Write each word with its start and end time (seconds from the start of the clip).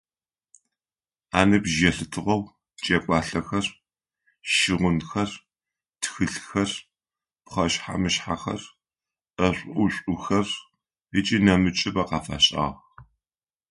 Аныбжь 1.39 1.77
елъытыгъэу 1.89 2.43
джэгуалъэхэр, 2.81 3.67
щыгъынхэр, 4.53 5.31
тхылъхэр, 6.01 6.71
пхъэшъхьэ-мышъхьэхэр, 7.45 8.61
ӏэшӏу-ӏушӏухэр 9.35 10.47
ыкӏи 11.17 11.37
нэмыкӏыбэ 11.45 12.03
къафащагъ. 12.09 12.71